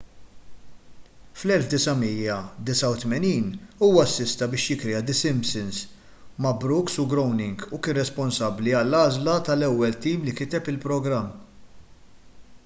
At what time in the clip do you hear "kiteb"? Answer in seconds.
10.43-10.63